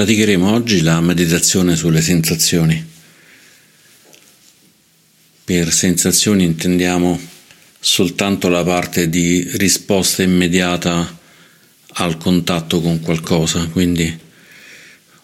[0.00, 2.82] Praticheremo oggi la meditazione sulle sensazioni.
[5.44, 7.20] Per sensazioni intendiamo
[7.78, 11.18] soltanto la parte di risposta immediata
[11.86, 14.18] al contatto con qualcosa, quindi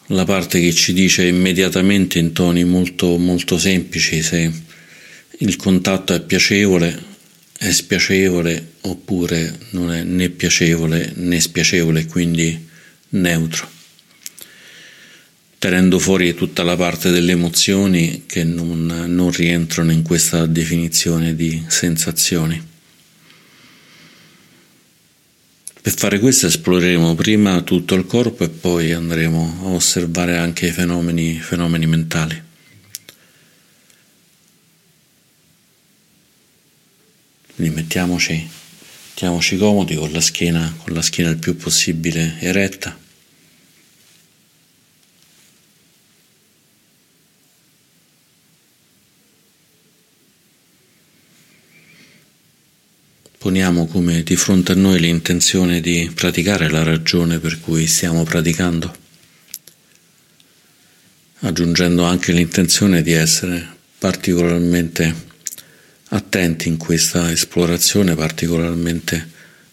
[0.08, 4.52] la parte che ci dice immediatamente in toni molto, molto semplici se
[5.38, 7.02] il contatto è piacevole,
[7.56, 12.68] è spiacevole oppure non è né piacevole né spiacevole, quindi
[13.08, 13.72] neutro
[15.58, 21.64] tenendo fuori tutta la parte delle emozioni che non, non rientrano in questa definizione di
[21.68, 22.74] sensazioni.
[25.80, 30.72] Per fare questo esploreremo prima tutto il corpo e poi andremo a osservare anche i
[30.72, 32.42] fenomeni, fenomeni mentali.
[37.54, 38.48] Quindi mettiamoci,
[39.08, 43.05] mettiamoci comodi con la schiena, con la schiena il più possibile eretta.
[53.56, 58.94] Poniamo come di fronte a noi l'intenzione di praticare la ragione per cui stiamo praticando,
[61.38, 65.14] aggiungendo anche l'intenzione di essere particolarmente
[66.10, 69.26] attenti in questa esplorazione, particolarmente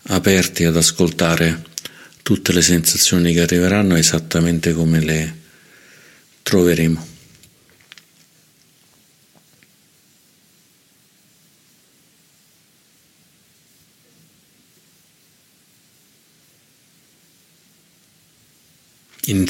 [0.03, 1.63] aperti ad ascoltare
[2.21, 5.35] tutte le sensazioni che arriveranno esattamente come le
[6.41, 7.12] troveremo.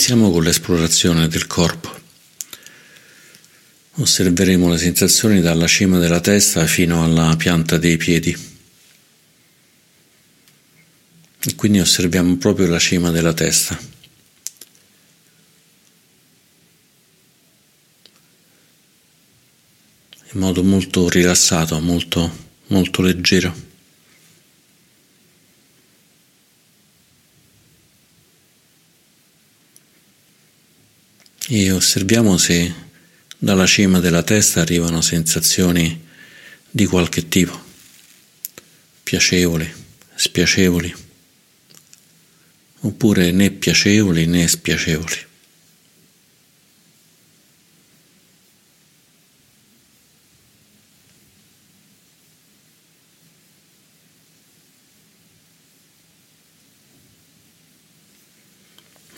[0.05, 1.89] Iniziamo con l'esplorazione del corpo.
[3.93, 8.37] Osserveremo le sensazioni dalla cima della testa fino alla pianta dei piedi.
[11.39, 13.79] E quindi osserviamo proprio la cima della testa.
[20.33, 23.72] In modo molto rilassato, molto, molto leggero.
[31.55, 32.73] E osserviamo se
[33.37, 36.03] dalla cima della testa arrivano sensazioni
[36.67, 37.55] di qualche tipo,
[39.03, 39.71] piacevoli,
[40.15, 40.95] spiacevoli,
[42.79, 45.25] oppure né piacevoli né spiacevoli.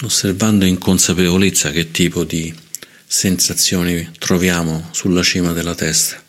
[0.01, 2.53] Osservando in consapevolezza che tipo di
[3.05, 6.23] sensazioni troviamo sulla cima della testa.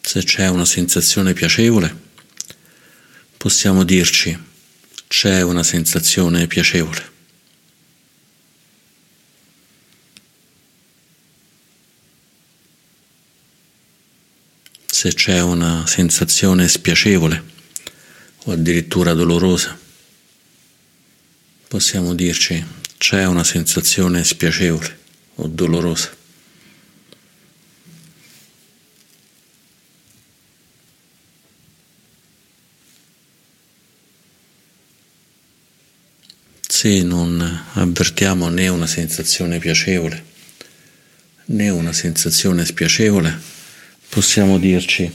[0.00, 1.96] Se c'è una sensazione piacevole,
[3.36, 4.36] possiamo dirci
[5.06, 7.08] c'è una sensazione piacevole.
[14.86, 17.42] Se c'è una sensazione spiacevole,
[18.44, 19.78] o addirittura dolorosa.
[21.68, 22.64] Possiamo dirci
[22.98, 24.98] c'è una sensazione spiacevole
[25.36, 26.16] o dolorosa.
[36.66, 40.28] Se non avvertiamo né una sensazione piacevole
[41.50, 43.38] né una sensazione spiacevole,
[44.08, 45.10] possiamo dirci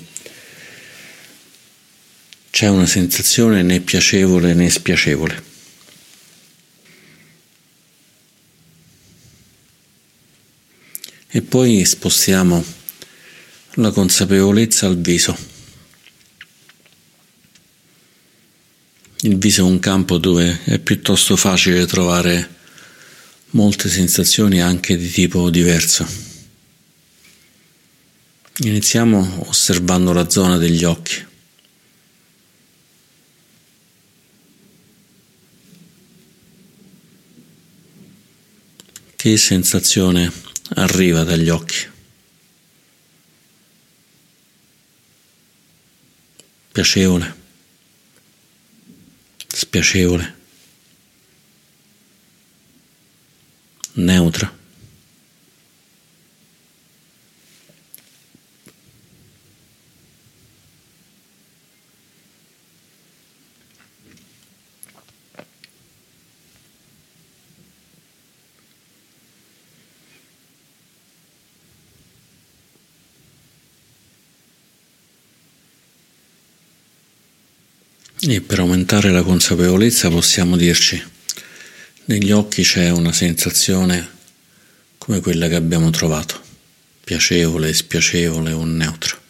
[2.56, 5.44] c'è una sensazione né piacevole né spiacevole.
[11.28, 12.64] E poi spostiamo
[13.74, 15.38] la consapevolezza al viso.
[19.24, 22.56] Il viso è un campo dove è piuttosto facile trovare
[23.50, 26.08] molte sensazioni anche di tipo diverso.
[28.60, 31.34] Iniziamo osservando la zona degli occhi.
[39.26, 40.32] Che sensazione
[40.76, 41.78] arriva dagli occhi?
[46.72, 47.36] Piacevole?
[49.48, 50.36] Spiacevole?
[53.94, 54.56] Neutra?
[78.28, 81.00] E per aumentare la consapevolezza possiamo dirci,
[82.06, 84.10] negli occhi c'è una sensazione
[84.98, 86.42] come quella che abbiamo trovato,
[87.04, 89.22] piacevole, spiacevole o neutra.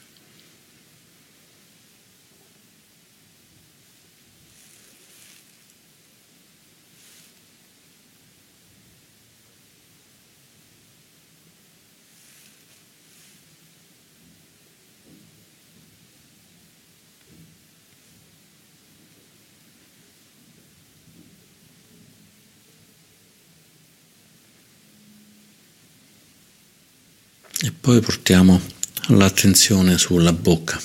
[27.65, 28.59] E poi portiamo
[29.09, 30.81] l'attenzione sulla bocca.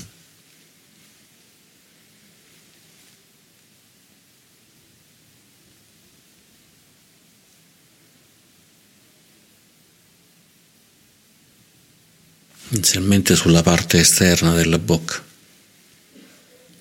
[12.69, 15.25] Inizialmente sulla parte esterna della bocca,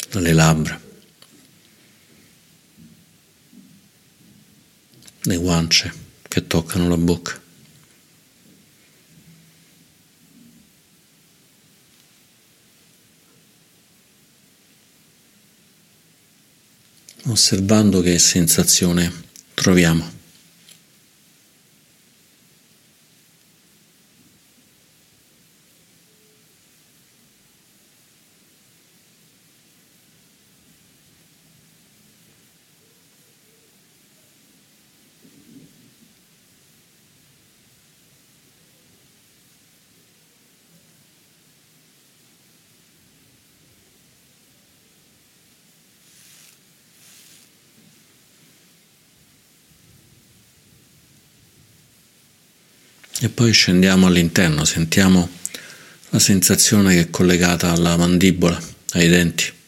[0.09, 0.81] le labbra,
[5.21, 5.93] le guance
[6.23, 7.47] che toccano la bocca.
[17.31, 19.11] Osservando che sensazione
[19.53, 20.18] troviamo.
[53.29, 55.29] Poi scendiamo all'interno, sentiamo
[56.09, 58.59] la sensazione che è collegata alla mandibola,
[58.93, 59.58] ai denti.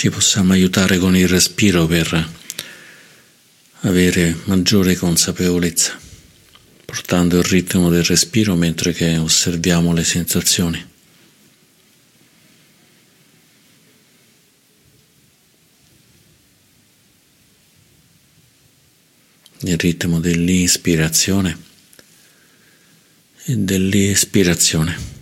[0.00, 2.30] Ci possiamo aiutare con il respiro per
[3.80, 6.00] avere maggiore consapevolezza,
[6.86, 10.88] portando il ritmo del respiro mentre che osserviamo le sensazioni.
[19.58, 21.58] Il ritmo dell'ispirazione
[23.44, 25.18] e dell'espirazione.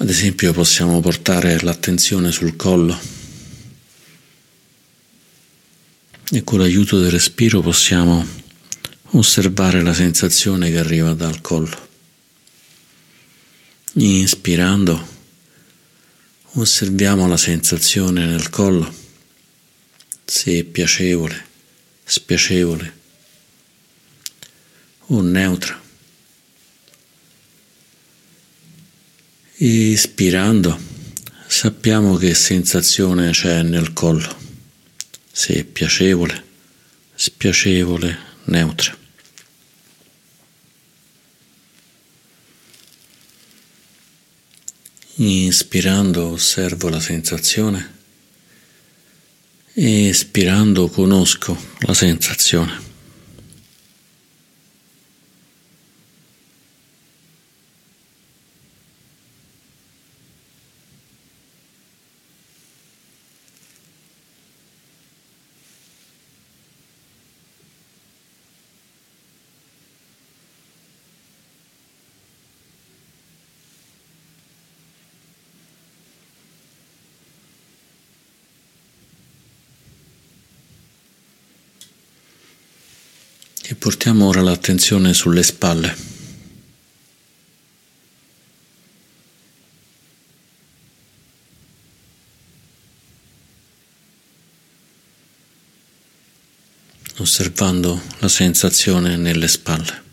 [0.00, 2.98] Ad esempio possiamo portare l'attenzione sul collo
[6.32, 8.26] e con l'aiuto del respiro possiamo
[9.10, 11.88] osservare la sensazione che arriva dal collo.
[13.92, 15.06] Inspirando
[16.54, 18.92] osserviamo la sensazione nel collo,
[20.24, 21.46] se è piacevole,
[22.02, 22.92] spiacevole
[24.98, 25.87] o neutra.
[29.60, 30.78] Ispirando
[31.48, 34.32] sappiamo che sensazione c'è nel collo,
[35.32, 36.44] se piacevole,
[37.12, 38.96] spiacevole, neutra.
[45.16, 47.96] Inspirando osservo la sensazione,
[49.72, 52.80] espirando conosco la sensazione.
[83.88, 85.96] Portiamo ora l'attenzione sulle spalle.
[97.16, 100.07] osservando la sensazione nelle spalle.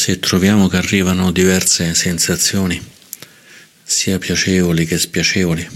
[0.00, 2.80] Se troviamo che arrivano diverse sensazioni,
[3.82, 5.68] sia piacevoli che spiacevoli,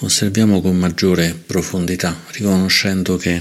[0.00, 3.40] osserviamo con maggiore profondità, riconoscendo che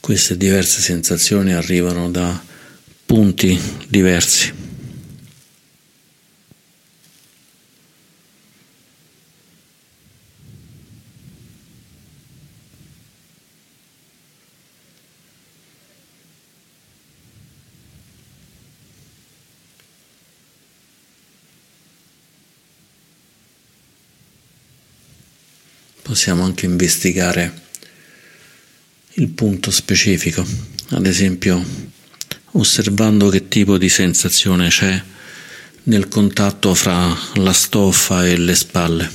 [0.00, 2.42] queste diverse sensazioni arrivano da
[3.06, 4.63] punti diversi.
[26.14, 27.52] Possiamo anche investigare
[29.14, 30.46] il punto specifico,
[30.90, 31.60] ad esempio
[32.52, 35.02] osservando che tipo di sensazione c'è
[35.82, 39.10] nel contatto fra la stoffa e le spalle.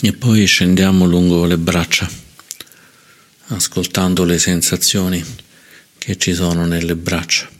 [0.00, 2.08] E poi scendiamo lungo le braccia,
[3.48, 5.24] ascoltando le sensazioni
[5.98, 7.57] che ci sono nelle braccia.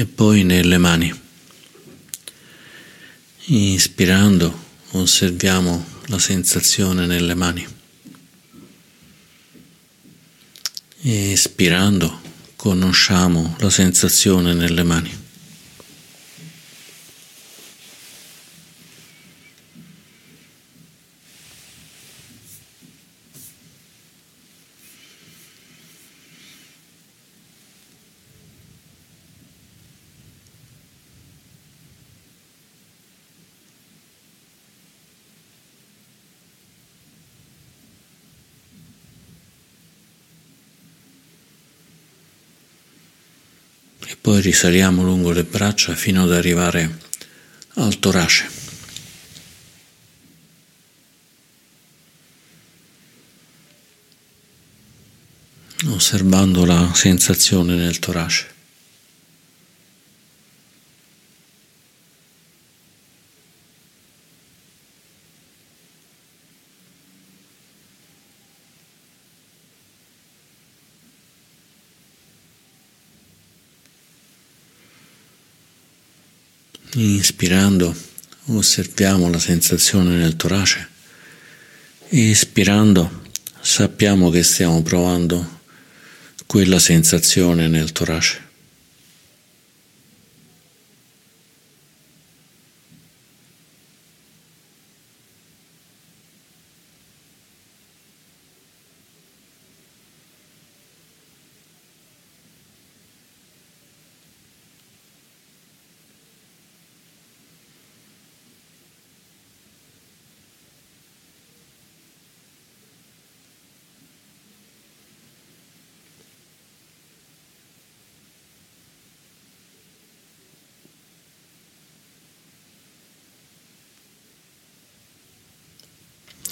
[0.00, 1.12] E poi nelle mani.
[3.44, 7.66] Ispirando osserviamo la sensazione nelle mani.
[11.02, 12.20] Espirando
[12.56, 15.20] conosciamo la sensazione nelle mani.
[44.10, 46.98] e poi risaliamo lungo le braccia fino ad arrivare
[47.74, 48.58] al torace.
[55.86, 58.59] osservando la sensazione nel torace.
[77.40, 77.96] Inspirando
[78.48, 80.88] osserviamo la sensazione nel torace
[82.10, 83.22] espirando
[83.58, 85.60] sappiamo che stiamo provando
[86.44, 88.49] quella sensazione nel torace.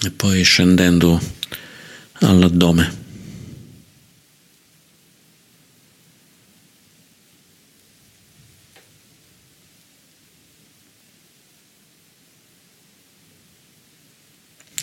[0.02, 1.20] E poi scendendo
[2.20, 3.06] all'addome.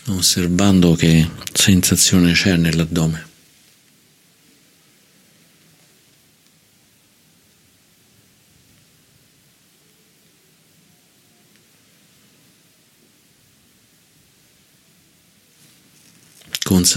[0.08, 3.35] osservando che sensazione c'è nell'addome.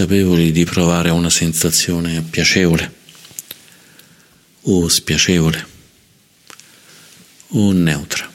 [0.00, 2.90] Consapevoli di provare una sensazione piacevole
[4.62, 5.66] o spiacevole
[7.48, 8.26] o neutra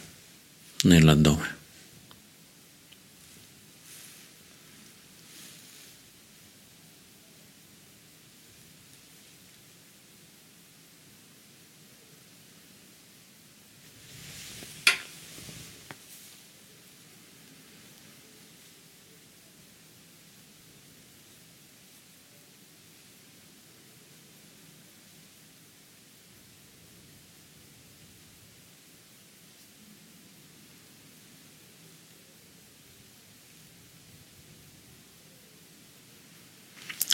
[0.83, 1.54] nell'addome.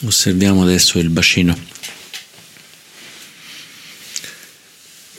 [0.03, 1.55] Osserviamo adesso il bacino,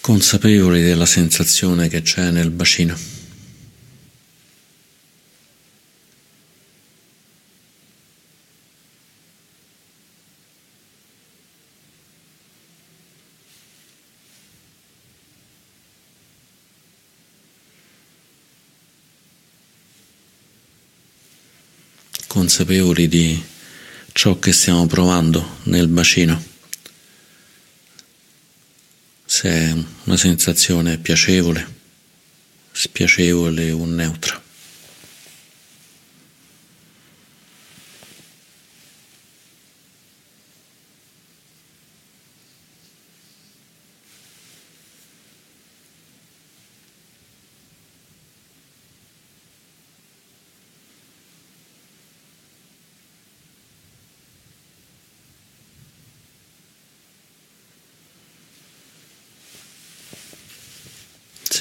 [0.01, 3.11] consapevoli della sensazione che c'è nel bacino.
[22.27, 23.52] consapevoli di
[24.13, 26.51] ciò che stiamo provando nel bacino.
[29.25, 31.67] Se è una sensazione piacevole,
[32.71, 34.42] spiacevole o neutra.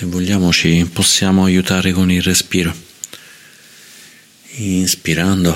[0.01, 2.75] Se vogliamo ci possiamo aiutare con il respiro,
[4.55, 5.55] inspirando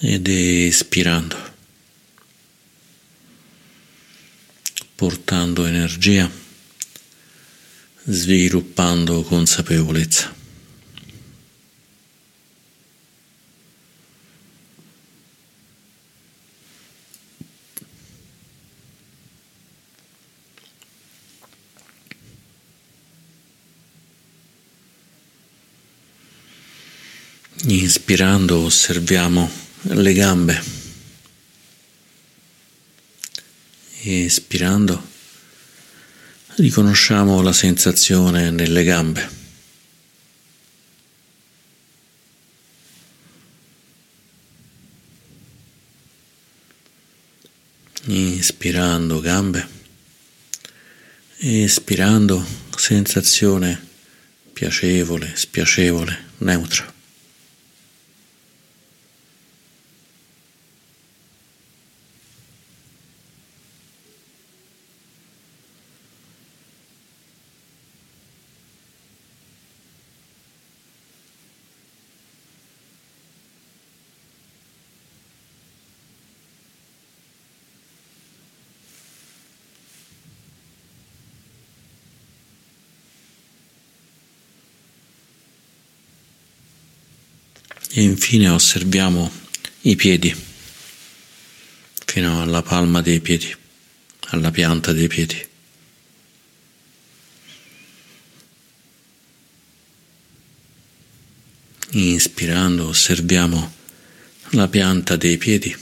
[0.00, 1.34] ed espirando,
[4.94, 6.30] portando energia,
[8.04, 10.33] sviluppando consapevolezza.
[28.14, 29.50] Inspirando osserviamo
[29.80, 30.62] le gambe.
[34.02, 35.04] Espirando
[36.54, 39.28] riconosciamo la sensazione nelle gambe.
[48.04, 49.68] Inspirando gambe,
[51.38, 52.46] espirando
[52.76, 53.88] sensazione
[54.52, 56.93] piacevole, spiacevole, neutra.
[87.96, 89.30] E infine osserviamo
[89.82, 90.34] i piedi
[92.04, 93.54] fino alla palma dei piedi,
[94.30, 95.46] alla pianta dei piedi.
[101.90, 103.74] Inspirando osserviamo
[104.50, 105.76] la pianta dei piedi.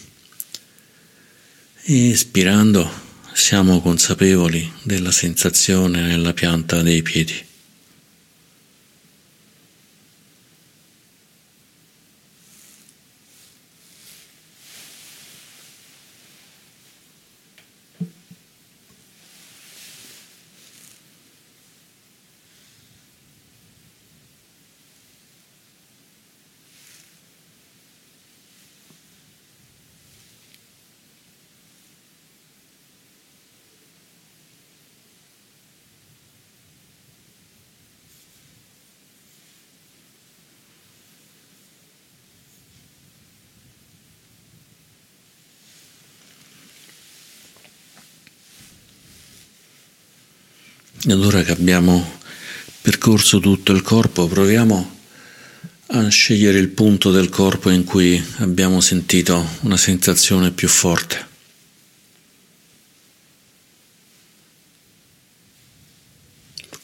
[1.84, 2.92] Espirando
[3.32, 7.51] siamo consapevoli della sensazione nella pianta dei piedi.
[51.04, 52.20] Ed ora che abbiamo
[52.80, 55.00] percorso tutto il corpo, proviamo
[55.86, 61.28] a scegliere il punto del corpo in cui abbiamo sentito una sensazione più forte.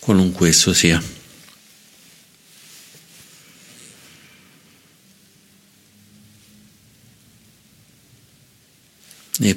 [0.01, 1.17] Qualunque esso sia.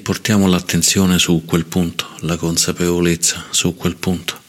[0.01, 4.40] portiamo l'attenzione su quel punto, la consapevolezza su quel punto.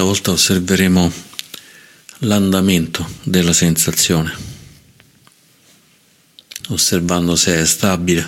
[0.00, 1.12] Stavolta osserveremo
[2.20, 4.34] l'andamento della sensazione,
[6.68, 8.26] osservando se è stabile,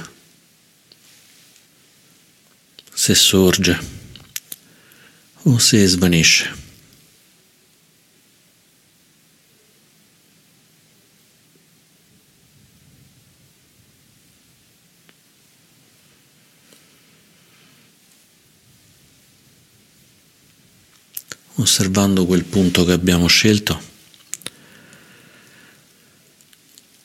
[2.93, 3.81] se sorge
[5.45, 6.62] o se svanisce.
[21.63, 23.81] Osservando quel punto che abbiamo scelto,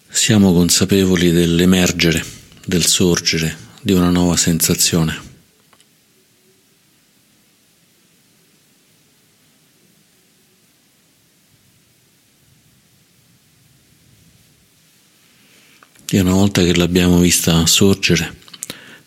[0.09, 2.23] siamo consapevoli dell'emergere,
[2.65, 5.25] del sorgere di una nuova sensazione.
[16.09, 18.35] E una volta che l'abbiamo vista sorgere,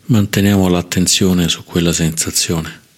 [0.06, 2.88] manteniamo l'attenzione su quella sensazione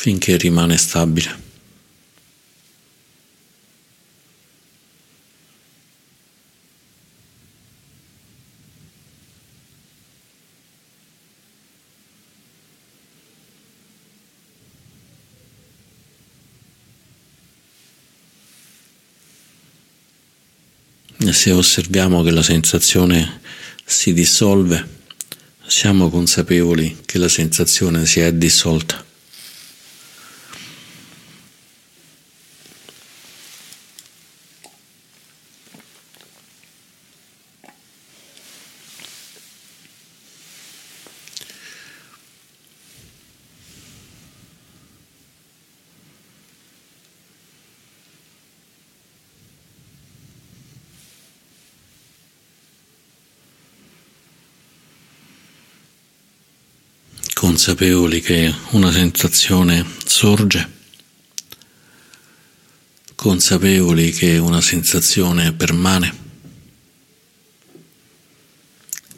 [0.00, 1.38] finché rimane stabile.
[21.18, 23.42] E se osserviamo che la sensazione
[23.84, 24.88] si dissolve,
[25.66, 29.09] siamo consapevoli che la sensazione si è dissolta.
[57.40, 60.70] Consapevoli che una sensazione sorge,
[63.14, 66.14] consapevoli che una sensazione permane,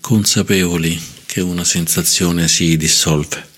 [0.01, 3.51] consapevoli che una sensazione si dissolve.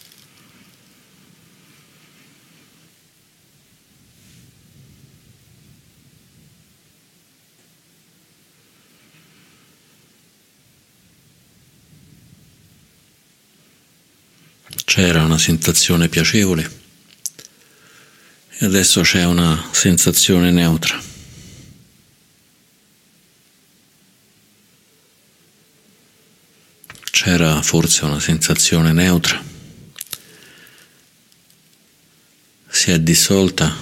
[14.95, 16.83] c'era una sensazione piacevole
[18.59, 21.03] e adesso c'è una sensazione neutra.
[27.11, 29.43] C'era forse una sensazione neutra,
[32.69, 33.75] si è dissolta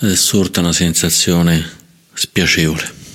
[0.00, 1.68] ed è sorta una sensazione
[2.12, 3.07] spiacevole.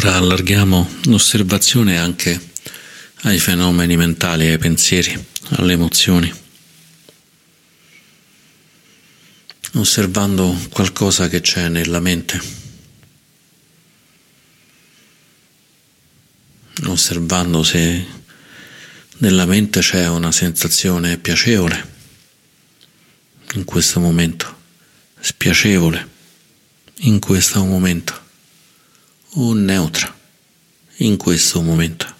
[0.00, 2.40] Ed ora allarghiamo l'osservazione anche
[3.24, 5.14] ai fenomeni mentali, ai pensieri,
[5.56, 6.32] alle emozioni,
[9.74, 12.40] osservando qualcosa che c'è nella mente,
[16.86, 18.06] osservando se
[19.18, 21.88] nella mente c'è una sensazione piacevole
[23.52, 24.60] in questo momento,
[25.20, 26.08] spiacevole
[27.00, 28.28] in questo momento
[29.34, 30.14] o neutra
[30.98, 32.18] in questo momento.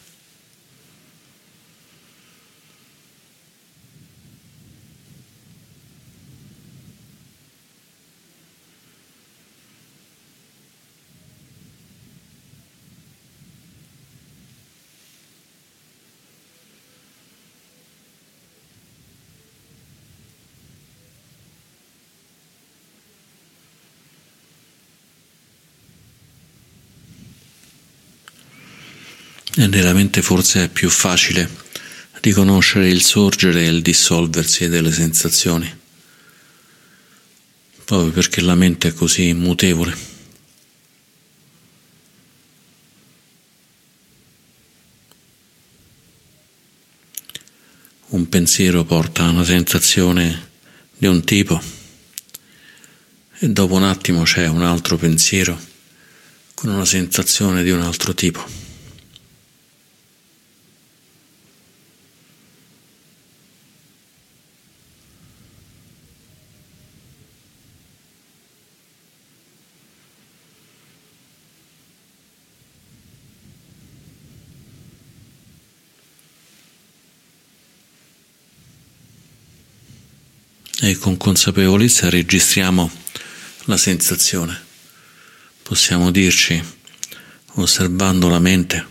[29.50, 31.49] E nella mente forse è più facile
[32.21, 35.79] riconoscere il sorgere e il dissolversi delle sensazioni,
[37.85, 40.09] proprio perché la mente è così mutevole.
[48.11, 50.49] un pensiero porta a una sensazione
[50.97, 51.63] di un tipo
[53.39, 55.57] e dopo un attimo c'è un altro pensiero
[56.55, 58.61] con una sensazione di un altro tipo.
[80.83, 82.91] e con consapevolezza registriamo
[83.65, 84.69] la sensazione.
[85.63, 86.63] Possiamo dirci,
[87.55, 88.87] osservando la mente,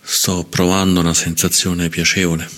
[0.00, 2.48] sto provando una sensazione piacevole,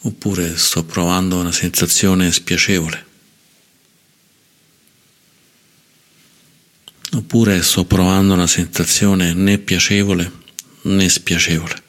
[0.00, 3.06] oppure sto provando una sensazione spiacevole,
[7.12, 10.32] oppure sto provando una sensazione né piacevole
[10.82, 11.88] né spiacevole.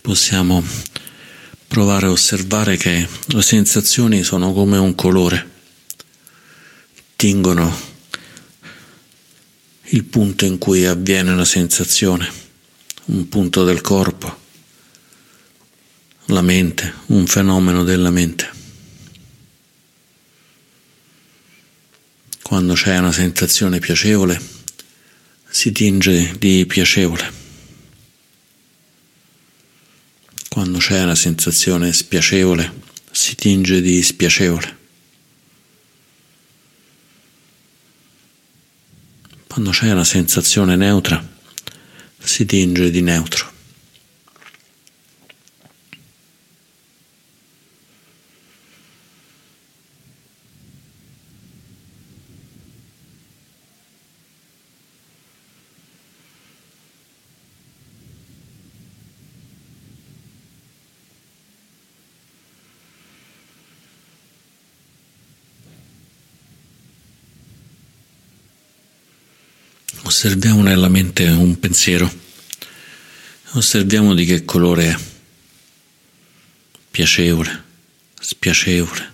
[0.00, 0.64] Possiamo
[1.66, 5.48] provare a osservare che le sensazioni sono come un colore,
[7.16, 7.88] tingono
[9.92, 12.28] il punto in cui avviene la sensazione,
[13.06, 14.38] un punto del corpo,
[16.26, 18.58] la mente, un fenomeno della mente.
[22.42, 24.40] Quando c'è una sensazione piacevole,
[25.48, 27.38] si tinge di piacevole.
[30.48, 32.80] Quando c'è una sensazione spiacevole,
[33.12, 34.76] si tinge di spiacevole.
[39.46, 41.24] Quando c'è una sensazione neutra,
[42.18, 43.52] si tinge di neutro.
[70.22, 72.12] Osserviamo nella mente un pensiero,
[73.52, 74.98] osserviamo di che colore è,
[76.90, 77.64] piacevole,
[78.20, 79.12] spiacevole,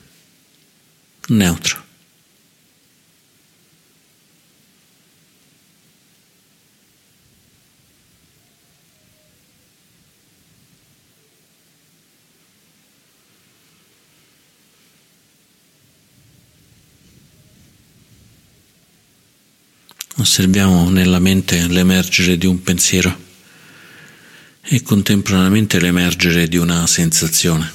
[1.29, 1.86] neutro.
[20.18, 23.24] Osserviamo nella mente l'emergere di un pensiero
[24.62, 27.70] e contemporaneamente l'emergere di una sensazione,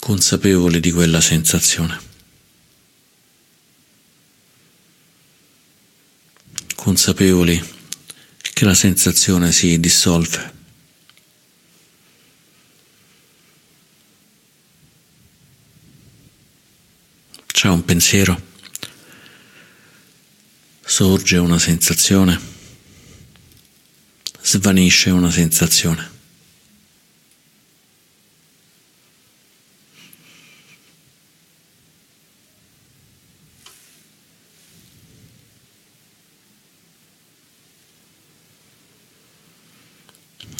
[0.00, 1.96] consapevoli di quella sensazione,
[6.74, 7.76] consapevoli
[8.52, 10.56] che la sensazione si dissolve.
[17.46, 18.46] C'è un pensiero
[20.88, 22.40] sorge una sensazione,
[24.40, 26.16] svanisce una sensazione.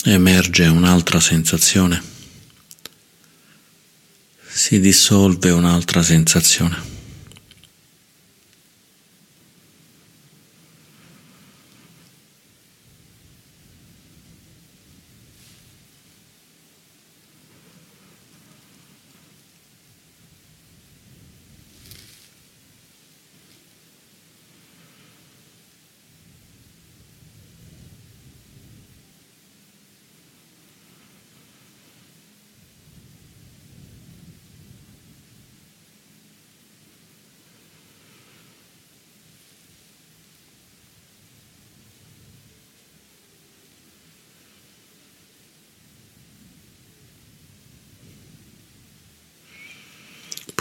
[0.04, 2.02] Emerge un'altra sensazione,
[4.46, 6.97] si dissolve un'altra sensazione.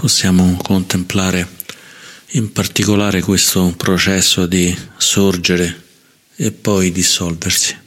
[0.08, 1.46] Possiamo contemplare
[2.28, 5.84] in particolare questo processo di sorgere
[6.38, 7.78] e poi dissolversi.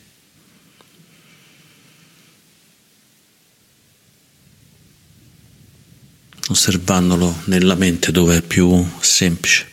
[6.49, 9.70] osservandolo nella mente dove è più semplice.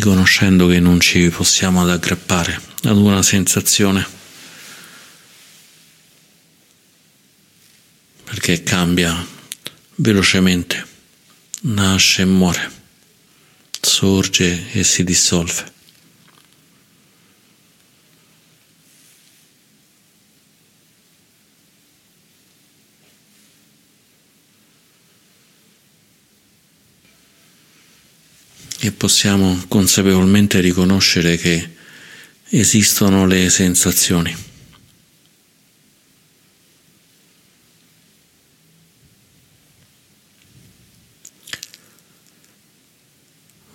[0.00, 4.06] Riconoscendo che non ci possiamo ad aggrappare ad una sensazione,
[8.24, 9.14] perché cambia
[9.96, 10.86] velocemente,
[11.64, 12.70] nasce e muore,
[13.78, 15.70] sorge e si dissolve.
[28.82, 31.76] E possiamo consapevolmente riconoscere che
[32.48, 34.48] esistono le sensazioni.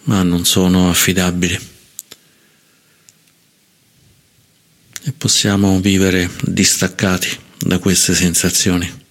[0.07, 1.59] ma non sono affidabili
[5.01, 9.04] e possiamo vivere distaccati da queste sensazioni.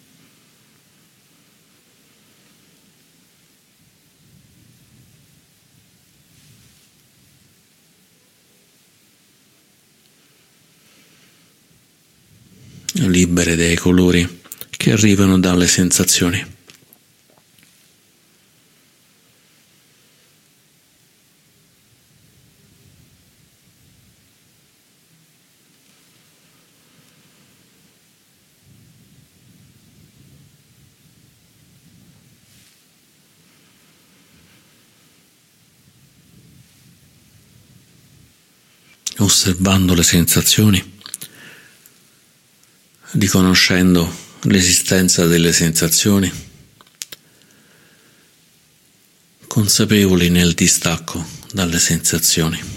[13.35, 16.53] Libere dai colori che arrivano dalle sensazioni.
[39.16, 40.94] osservando le sensazioni
[43.14, 46.31] riconoscendo l'esistenza delle sensazioni,
[49.46, 52.74] consapevoli nel distacco dalle sensazioni.